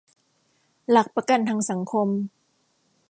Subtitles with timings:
[0.91, 2.07] หลักประกันทางสังคม